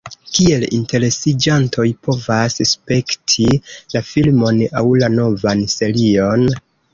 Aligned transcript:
Kiel 0.35 0.63
interesiĝantoj 0.77 1.85
povas 2.07 2.57
spekti 2.69 3.45
la 3.93 4.03
filmon 4.09 4.63
aŭ 4.81 4.83
la 5.05 5.11
novan 5.19 5.63
serion? 5.77 6.49